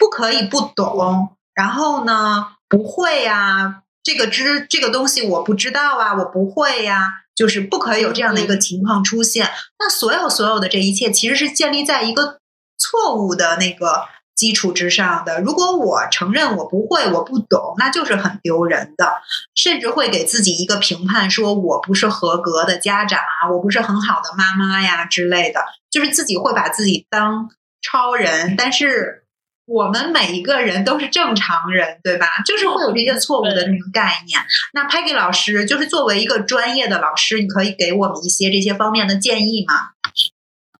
[0.00, 1.36] 不可以不懂。
[1.54, 9.48] 然后呢，不会呀，这个知这个东西我不知道啊，我不会呀，就是不可以有这样的一个情况出现。
[9.78, 12.38] 那所有所有的这一切，其实是建立在一个
[12.76, 14.06] 错误的那个。
[14.36, 19.20] 基础之上的，如果我承认我不会，我不懂，那就是很丢人的，
[19.54, 25.60] 甚至会给自己一个评判，说我不是合格的家长啊，我不是很好的妈妈呀之类的，
[25.90, 27.50] 就是自己会把自己当
[27.82, 28.54] 超人。
[28.56, 29.24] 但是
[29.70, 32.26] 我们每一个人都是正常人，对吧？
[32.44, 34.40] 就是会有这些错误的那个概念。
[34.74, 39.74] 那 Peggy 老师，就是作为一个专业的老师，你可以给我们一些这些方面的建议吗？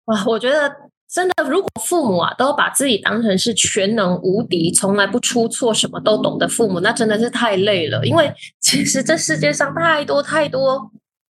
[0.07, 0.90] 哇，我觉得。
[1.12, 8.07] 真的，如果父母啊都把自己当成是全能无敌、从来不出错、什么都懂的父母，那真的是太累了。
[8.07, 10.88] 因为其实这世界上太多太多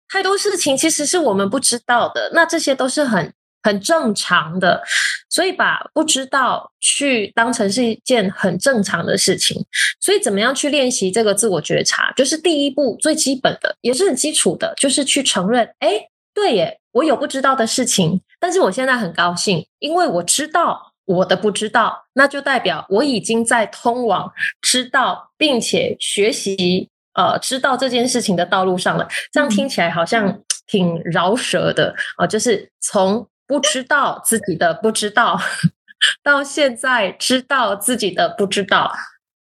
[0.08, 2.32] 太多事情，其实是我们不知道的。
[2.34, 3.34] 那这些都是很
[3.66, 4.82] 很正常的，
[5.30, 9.66] 所以把不知道去当成是一件很正常的事情。
[10.00, 16.10] 所以怎么样去练习这个自我觉察，就是第一步最基本的，也是很基础的，就是去承认，哎。
[16.36, 24.30] 对耶，我有不知道的事情，但是我现在很高兴，因为我知道我的不知道，那就代表我已经在通往
[24.62, 29.08] 知道并且学习呃知道这件事情的道路上了。
[29.32, 35.40] 这样听起来好像挺饶舌的啊，就是从不知道自己的不知道，
[36.24, 38.94] 到现在知道自己的不知道，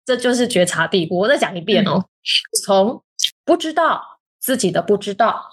[0.05, 1.19] 这就是觉察地步。
[1.19, 2.05] 我再讲一遍哦，
[2.65, 3.03] 从
[3.43, 5.51] 不知道自己的不知道。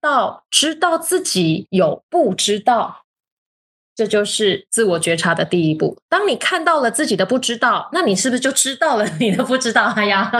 [0.00, 3.04] 到知道自己有不知道，
[3.96, 5.98] 这就是自我觉察的第一步。
[6.08, 9.86] 当你看到了自己的不知道，那你是不是就知道了你的不知道？
[9.96, 10.30] 哎呀，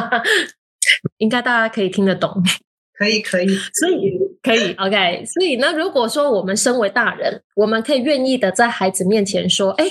[1.19, 2.41] 应该大家可以听得懂。
[2.95, 5.25] 可以，可以，所以可以，OK。
[5.27, 9.85] 所以呢，如果说我们身为大人，我们可以愿意的在孩子面前说：“哎，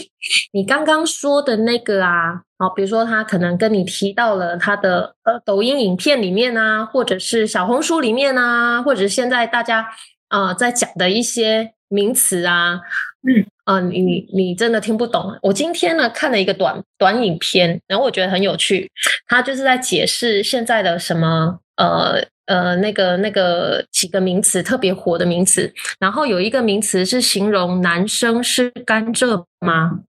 [0.54, 9.88] 你刚刚说的那个啊，好，比如说他可能跟你提到了他的呃抖音影片里面啊，或者是小红书里面啊，或者现在大家
[10.30, 12.80] 啊在讲的一些名词啊，
[13.28, 15.38] 嗯，啊，你你真的听不懂。
[15.42, 18.90] 我今天呢看了一个短短影片，然后我觉得很有趣，
[19.28, 22.28] 他就是在解释现在的什么呃。
[22.48, 30.00] 呃，那个那个几个名词特别火的名词，然后有一个名词是形容男生是甘蔗吗？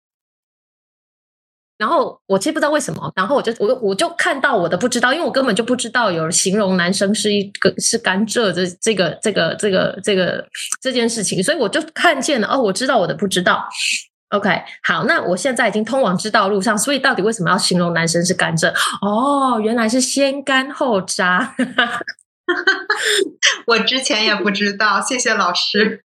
[1.77, 10.47] 然后我其实不知道为什么，然后我就我我就看到我的不知道，因为我根本就不知道有形容男生是一个是甘蔗这这个这个这个这个
[10.81, 13.67] 这件事情，所以我就看见了哦，我知道我的不知道。
[14.31, 18.73] OK，好，那我现在已经通往知道路上，所以到底为什么要形容男生是甘蔗？
[19.01, 21.55] 哦，原来是先干后渣。
[23.67, 26.05] 我之前也不知道，谢谢老师。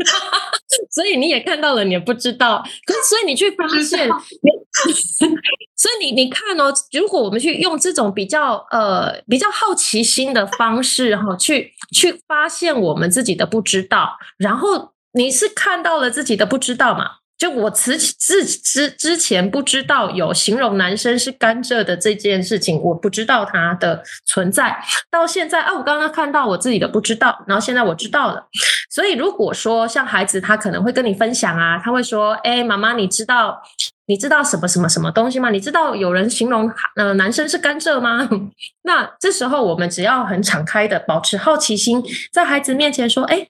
[0.90, 2.64] 所以你也看到了，你也不知道。
[2.86, 4.08] 可所以你去发现，
[5.76, 17.16] 所以你你看哦，如果我们去用这种比较呃比较好奇心的方式哈，去去发现我们自己的不知道，然后你是看到了自己的不知道嘛？
[17.40, 24.78] 就我之之之之前不知道有形容男生是甘蔗的这件事情，我不知道它的存在。
[25.10, 28.46] 到现在啊，我刚刚看到我自己的不知道，然后现在我知道了。
[28.90, 33.62] 所以如果说像孩子，他可能会跟你分享啊，他会说：“哎，妈妈，你知道
[34.04, 35.48] 你知道什么什么什么东西吗？
[35.48, 38.28] 你知道有人形容呃男生是甘蔗吗？”
[38.84, 43.46] 那这时候我们只要很敞开的保持好奇心，在孩子面前说：“哎，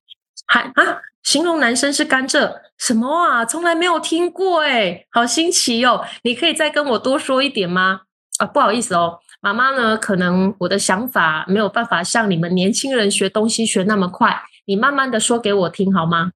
[0.50, 3.44] 还啊。”形容男生是甘蔗什么啊？
[3.44, 6.02] 从来没有听过哎，好新奇哦！
[6.22, 8.00] 你可以再跟我多说一点吗？
[8.38, 16.32] 啊，不好意思哦，妈妈呢，可能我的想法没有办法像你们年轻人学东西学那么快，你慢慢的说给我听好吗？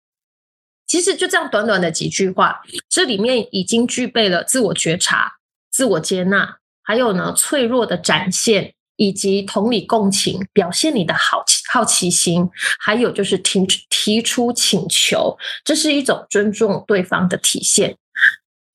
[0.87, 2.61] 其实就这样短短的几句话，
[2.91, 5.37] 这里面已经具备了自我觉察、
[5.71, 11.43] 自我接纳，还有呢脆弱的展现，以及同理共情，表现你的好。
[11.73, 12.49] 好奇心，
[12.79, 17.97] 还有就是提提出请求，这是一种尊重对方的体现。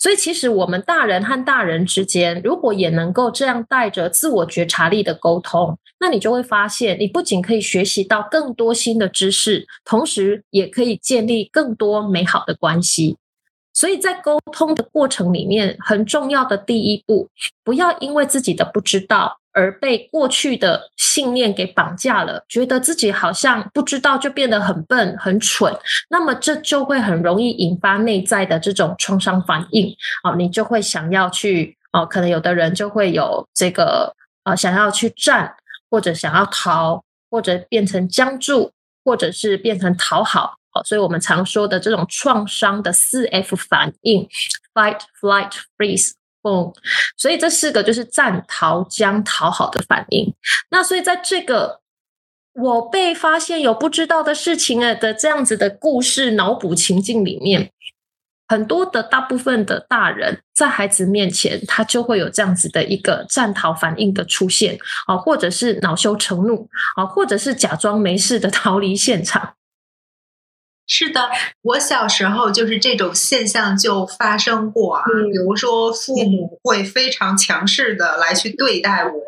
[0.02, 13.18] 所以，其实我们大人和大人之间，如果也能够这样带着自我觉察力的沟通，那你就会发现，你不仅可以学习到更多新的知识，同时也可以建立更多美好的关系。
[13.74, 17.30] 所以在沟通的过程里面，很重要的第一步，
[17.64, 25.74] 不要因为自己的不知道而被过去的信念给绑架了，觉得自己好像不知道就变得很笨、很蠢，
[26.10, 29.96] 那么这就会很容易引发内在的这种创伤反应。
[30.24, 34.14] 哦，你就会想要去哦，可能有的人就会有这个
[34.44, 35.56] 呃，想要去战，
[35.90, 38.72] 或者想要逃，或者变成僵住，
[39.04, 40.59] 或者是变成讨好。
[40.72, 44.28] 好，所以我们常说的这种创伤的四 F 反应
[44.74, 46.12] ：fight, flight, freeze,
[46.42, 46.74] boom。
[47.18, 50.34] 所以这四个就是战、逃、僵、讨好的反应。
[50.70, 51.82] 那所以在这个
[52.54, 57.72] 我被发现有不知道的事情啊的这样子的故事脑补情境里面，
[58.48, 69.56] 很多的大部分的大人在孩子面前，他就会有这样子的一个战逃反应的出现啊，或者是恼羞成怒啊，或者是假装没事的逃离现场。
[70.92, 71.30] 是的，
[71.62, 75.04] 我小时候就是这种现象就发生过啊。
[75.06, 79.22] 比如说，父母会非常强势的来去对待我，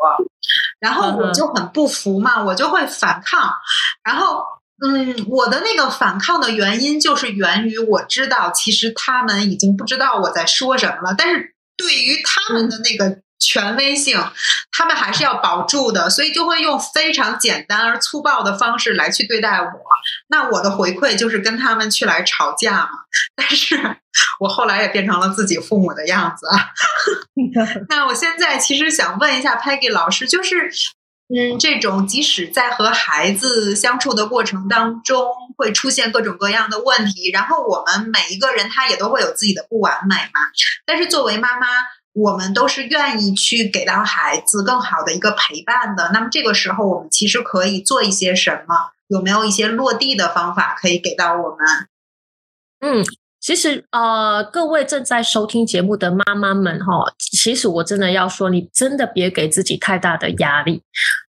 [0.79, 3.53] 然后我就很不服嘛，我就会反抗。
[4.03, 4.43] 然后，
[4.83, 11.15] 嗯，我的那个反抗的原因就是源于我知道，其实他们已经不知道我在说什么了。
[11.15, 13.21] 但是对于他们的那个。
[13.41, 14.17] 权威性，
[14.71, 19.67] 他们还是要保住的，所以就会用非常简单而粗暴的方式来去对待我。
[20.27, 22.89] 那我的回馈就是跟他们去来吵架嘛。
[23.35, 23.97] 但是
[24.39, 26.69] 我后来也变成了自己父母的样子啊。
[27.89, 30.69] 那我现在其实想问一下 Peggy 老师，就是，
[31.35, 35.27] 嗯，这种即使在和孩子相处的过程当中，
[35.57, 40.39] 会出现各种各样的问题，然后我们每一个人他也都会有自己的不完美嘛。
[40.85, 41.67] 但是作为妈妈。
[42.13, 46.11] 我们都是愿意去给到孩子更好的一个陪伴的。
[46.13, 48.91] 那么这个时候，我们其实可以做一些什么？
[49.07, 51.57] 有没有一些落地的方法可以给到我们？
[52.79, 53.05] 嗯，
[53.39, 60.83] 其实呃，各位正在收听节目的妈妈们哈，其实我真的要说，你真的别给自己太大的压力。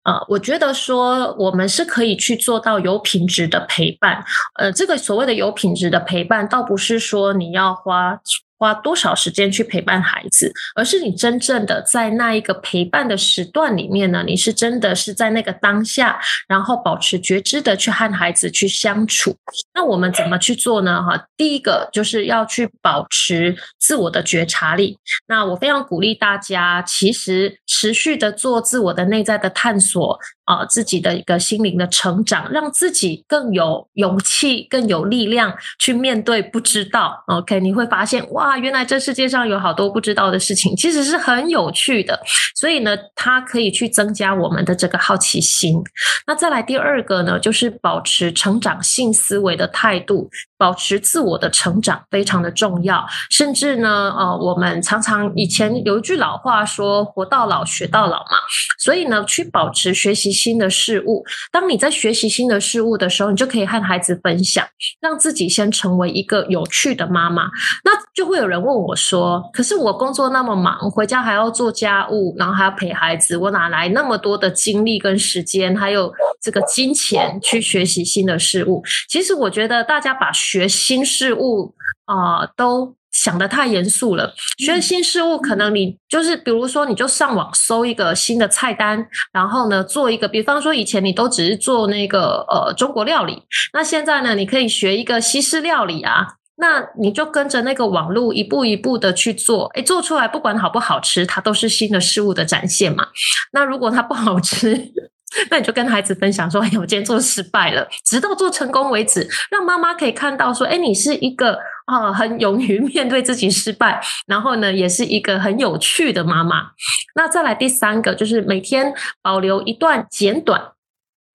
[0.04, 4.24] 呃，我觉得说我们是可以去做到有品质的陪伴。
[4.56, 8.20] 呃，这个所谓的有品质的陪伴，倒不是说你要花。
[8.58, 14.24] 花多少时间去陪伴孩子，而是你真正的在那一个陪伴的时段里面呢？
[14.26, 19.36] 你是真的是在那个当下，然后保持觉知的去和孩子去相处。
[19.74, 21.04] 那我们怎么去做呢？
[21.04, 24.98] 哈，第一个就是要去保持自我的觉察力。
[25.28, 30.20] 那我非常鼓励大家，其实持续的做自我的内在的探索。
[30.48, 37.22] 啊，自己的一个心灵的成长，让自己更有勇气、更有力量去面对不知道。
[37.28, 42.20] OK，你会发现，哇，原来这世界上有好多不知道的事情，其实是很有趣的。
[42.56, 45.84] 所以呢，它可以去增加我们的这个好奇心。
[46.26, 50.30] 那再来第二个呢，就是保持成长性思维的态度。
[50.60, 58.40] 保持自我的成长非常的重要，甚至呢，呃，我们常常以前有一句老话说“活到老，学到老”嘛，
[58.80, 61.26] 所以呢，去保持学习新的事物。
[61.52, 64.64] 当你在学习新的事物的时候，你就可以和孩子分享，
[65.02, 67.50] 让自己先成为一个有趣的妈妈。
[67.84, 81.74] 那就会有人问我说：“可是我工作那么忙，回家还要做家务，然后还要陪孩子，我哪来那么多的精力跟时间，还有这个金钱去学习新的事物？”其实我觉得大家把学新事物
[82.06, 84.34] 啊，都想的太严肃了。
[84.60, 93.42] 学新事物，可能你就是，比如说，你就上网搜一个新的菜单，然后呢，做一个，比方说，以前你都只是做那个呃中国料理，
[93.74, 103.08] 那现在呢，你可以学一个西式料理啊，那你就跟着那个网路一步一步的去做，诶做出来不管好不好吃，它都是新的事物的展现嘛。
[103.52, 104.92] 那如果它不好吃，
[105.52, 116.72] 那你就跟孩子分享说：“哎，我今天做失败了，直到做成功为止。”让妈妈可以看到说：“哎，你是一个啊，很勇于面对自己失败，然后呢，也是一个很有趣的妈妈。”
[117.16, 120.62] 那再来第三个，就是每天保留一段简短。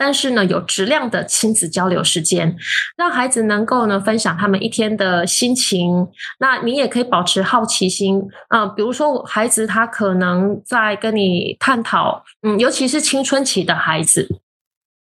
[0.04, 2.56] 但是呢，有质量的亲子交流时间，
[2.96, 6.08] 让孩子能够呢分享他们一天的心情。
[6.40, 14.26] 那你也可以保持好奇心啊，比如说孩子他可能在跟你探讨，嗯，尤其是青春期的孩子。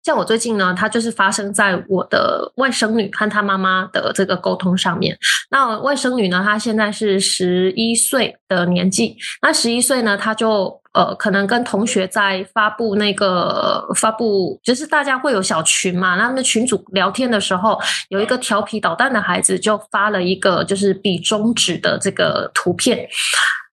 [0.04, 5.18] 像我最近呢，他就是发生在我的外甥女和她妈妈的这个沟通上面。
[5.50, 9.18] 那外甥女呢，她现在是十一岁的年纪。
[9.42, 17.80] 那十一岁呢，她就呃，可能跟同学在发布那个发布，就是大家会有小群嘛，那那群主聊天的时候，
[18.10, 23.08] 有一个调皮捣蛋的孩子就发了一个就是比中指的这个图片。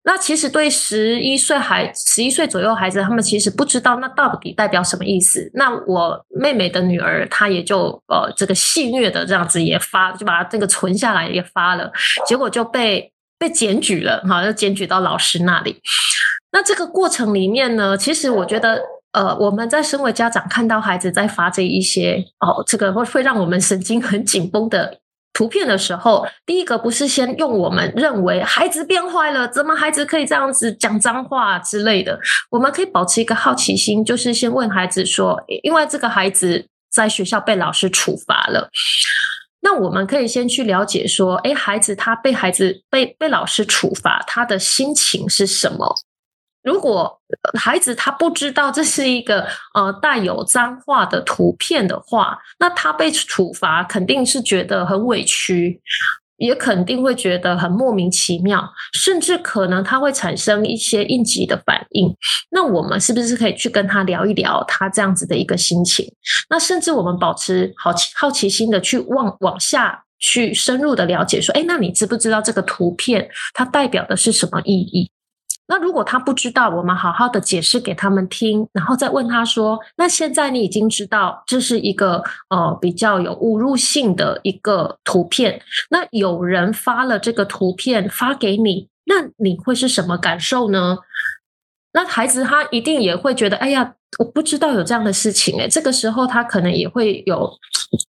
[0.07, 5.51] 那其实对十一岁孩十一岁左右孩子，他们其实不知道那到底代表什么意思。
[5.55, 11.91] 那我妹妹的女儿，她也就呃这个戏谑的这样子也发，就把这个存下来也发了，
[12.27, 15.81] 结果就被被检举了，哈，就检举到老师那里。
[16.55, 18.81] 那这个过程里面呢，其实我觉得，
[19.11, 25.01] 呃，我们在身为家长看到孩子在发这一些哦，这个会会让我们神经很紧绷的。
[25.33, 32.17] 图片的时候，第一个不是先用我们认为孩子变坏了，怎么孩子可以这样子讲脏话之类的？
[32.53, 38.71] 我们可以保持一个好奇心，就是先问孩子说：，因为这个孩子在学校被老师处罚了，
[39.63, 45.97] 那我们可以先去了解说：，哎，孩子他被孩子被被老师处罚，他的心情是什么？
[46.65, 47.21] 如果
[47.61, 55.81] 孩子他不知道这是一个呃带有脏话的图片的话，那他被处罚肯定是觉得很委屈，
[56.39, 62.13] 也肯定会觉得很莫名其妙，甚至可能他会产生一些应急的反应。
[62.51, 66.11] 那我们是不是可以去跟他聊一聊他这样子的一个心情？
[66.49, 75.11] 那甚至我们保持好奇好奇心的去往往下去深入的了解，说，哎，那你知不知道这个图片它代表的是什么意义？
[75.67, 85.61] 那如果他不知道，我们好好的解释给他们听，然后再问他说：“那现在你已经知道这是一个呃比较有侮辱性的一个图片，
[85.91, 90.99] 那有人发了这个图片发给你，那你会是什么感受呢？”
[91.95, 97.51] 那孩子他一定也会觉得：“哎呀。”我不知道有这样的事情哎，这个时候他可能也会有，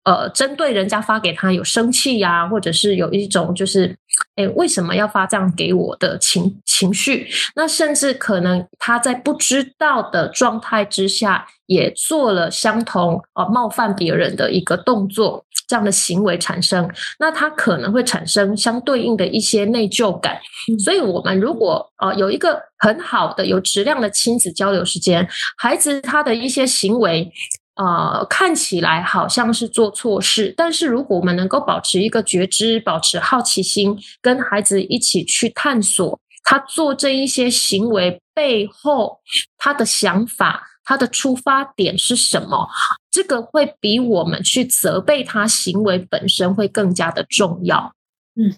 [0.05, 3.95] 呃，针对人家发给他有生气呀，或者是有一种就是，
[4.37, 7.29] 哎，为什么要发这样给我的情情绪？
[7.55, 16.91] 那甚至可能他在不知道的状态之下，也做了相同呃冒犯别人的一个动作，这样的行为产生，
[17.21, 20.37] 那他可能会产生相对应的一些内疚感。
[20.85, 25.25] 所以，我们如果呃有一个很好的有质量的亲子交流时间，
[25.57, 26.01] 孩子。
[26.03, 27.31] 他的一些行为，
[27.77, 39.21] 呃，看起来好像是做错事，但是如果我们能够保持一个觉知，保持好奇心，跟孩子一起去探索他做这一些行为背后
[39.59, 42.69] 他的想法，他的出发点是什么，
[43.11, 47.93] 这个会比我们去责备他行为本身会更加的重要。
[48.35, 48.55] 嗯。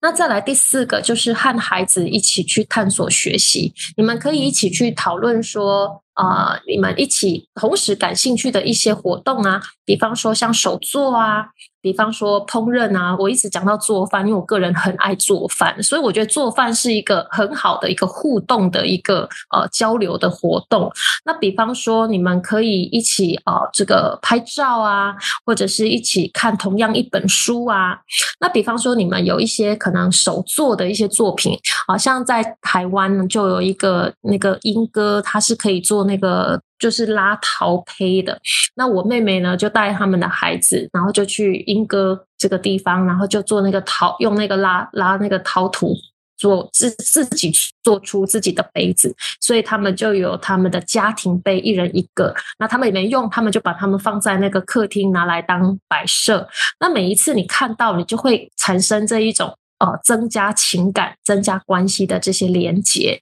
[0.00, 3.74] 那再来第四个，就是和孩子一起去探索学习。
[3.98, 11.48] 你们可以一起去讨论说，啊，你们一起同时感兴趣的一些活动啊，比方说像手作啊。
[11.84, 20.90] 比方说烹饪啊，我一直讲到做饭，因为我个人很爱做饭，所以我觉得做饭是一个很好的一个互动的一个呃交流的活动。
[21.26, 25.14] 那比方说你们可以一起啊这个拍照啊，
[25.44, 27.98] 或者是一起看同样一本书啊。
[28.40, 36.58] 那比方说你们有一些可能手做的一些作品，好像在台湾就有一个那个英哥，他是可以做那个。
[36.78, 38.38] 就是拉陶胚的，
[38.74, 45.94] 那我妹妹呢就带他们的孩子，然后就去英歌这个地方，然后就做那个陶，用那个拉拉那个陶土
[46.36, 47.52] 做自自己
[47.84, 52.34] 做出自己的杯子，所以他们就有他们的家庭杯，一人一个。
[52.58, 56.46] 那他们也没用，他们就把他们放在那个客厅拿来当摆设。
[56.80, 63.20] 那每一次你看到，你就会产生这一种呃增加情感、增加关系的这些连接。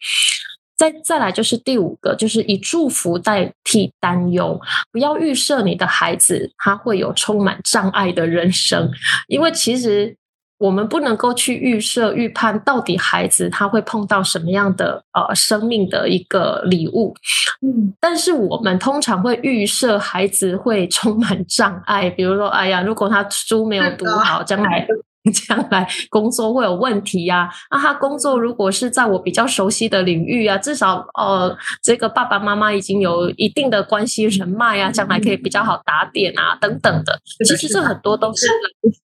[0.76, 4.60] 再再来就是第五个，就是以祝福代替担忧，
[4.90, 8.90] 不要预设你的孩子他会有充满障碍的人生，
[9.28, 10.16] 因为其实
[10.58, 17.14] 我们不能够去预设预判到底孩子他会碰到什么样的呃生命的一个礼物，
[17.60, 24.86] 嗯，但是我们通常会预设孩子会充满障碍，比如说，哎呀，如果他书没有读好，将来。
[25.30, 27.48] 将来工作会有问题呀？
[27.70, 37.20] 那他工作如果是在我比较熟悉的领域啊，至少呃，这个爸爸妈妈已经有一定的关系人脉啊，将来可以比较好打点啊，等等的。
[37.44, 38.46] 其实这很多都是，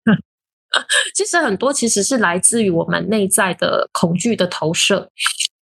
[1.14, 5.10] 其实很多其实是来自于我们内在的恐惧的投射。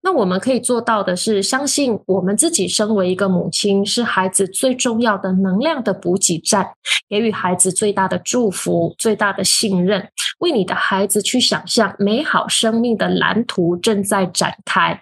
[0.03, 6.73] 那我们可以做到的是，相信我们自己身为一个母亲，是孩子最重要的能量的补给站，
[7.07, 15.01] 给予孩子最大的祝福、最大的信任，为你的孩子去想象美好生命的蓝图正在展开，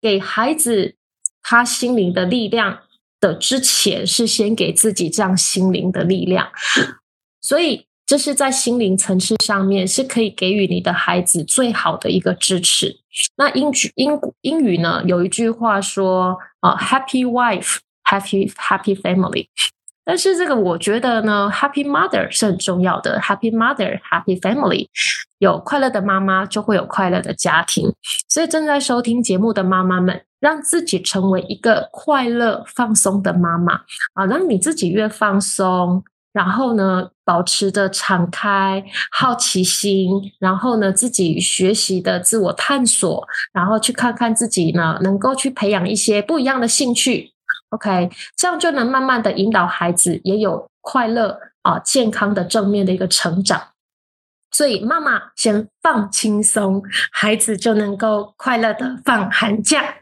[0.00, 0.96] 给孩子
[1.42, 2.80] 他心灵的力量
[3.20, 6.50] 的之前，是先给自己这样心灵的力量，
[7.40, 7.89] 所以。
[8.10, 12.96] 这是在心灵层次上面是可以给予你的孩子最好的一个支持。
[13.36, 19.46] 那英语英英语呢，有一句话说啊，Happy wife, happy happy family。
[20.04, 23.20] 但是这个我觉得呢，Happy Mother 是很重要的。
[23.20, 24.88] Happy Mother, Happy Family，
[25.38, 27.94] 有快乐的妈妈就会有快乐的家庭。
[28.28, 33.82] 所以正在收听节目的妈妈们，让自己成为一个快乐放松的妈妈
[34.14, 36.02] 啊，让你自己越放松，
[36.32, 47.32] 然后呢，保持着敞开、好奇心，然后呢，自己学习的自我探索，然后去看看自己呢，能够去培养一些不一样的兴趣。
[47.70, 53.60] OK，这样就能慢慢的引导孩子也有快乐啊、健康的正面的一个成长。
[54.52, 59.99] 所以妈妈先放轻松，孩子就能够快乐的放寒假。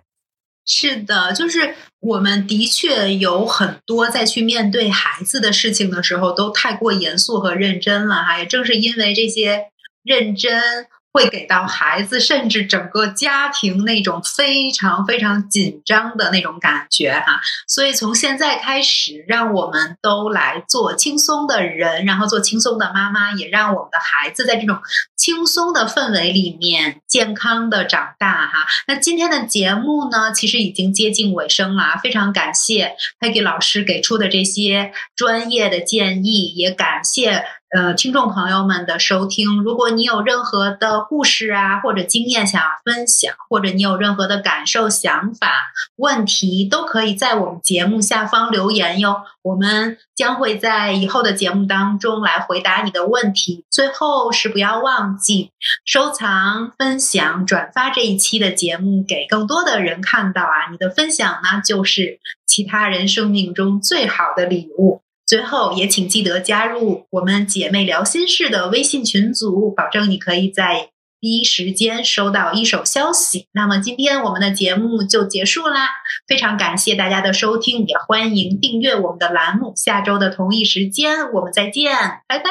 [0.70, 8.38] 是的，就是我们的确有很多在去面对孩子的事情的时候，都太过严肃和认真了哈。
[8.38, 9.64] 也正是因为这些
[10.04, 10.86] 认真。
[11.12, 24.78] 会给到孩子，甚至整个家庭那种非常非常紧张的那种感觉哈，所以从现在开始，让我们都来做轻松的人，然后做轻松的妈妈，也让我们的孩子在这种
[25.16, 28.66] 轻松的氛围里面健康的长大哈。
[28.86, 37.44] 那今天的节目呢，其实已经接近尾声了，非常感谢 Peggy 老师给出的这些专业的建议，也感谢。
[37.70, 45.52] 呃，听众朋友们的收听，如果你有任何的故事啊，或者经验想要分享，或者你有任何的感受、想法、
[45.96, 49.16] 问题，都可以在我们节目下方留言哟。
[49.42, 53.66] 我们将会在以后的节目当中来回答你的问题。
[53.70, 55.52] 最后是不要忘记
[55.84, 60.70] 收藏、分享、转发这一期的节目，给更多的人看到啊！
[60.70, 65.02] 你的分享呢，就是其他人生命中最好的礼物。
[65.28, 70.88] 最后，也请记得加入我们姐妹聊心事的微信群组，保证你可以在
[71.20, 73.46] 第一时间收到一手消息。
[73.52, 75.90] 那么，今天我们的节目就结束啦，
[76.26, 79.74] 非常感谢大家的收听，也欢迎订阅我们的栏目。
[79.76, 81.94] 下周的同一时间，我们再见，
[82.26, 82.50] 拜拜，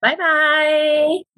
[0.00, 1.33] 拜拜。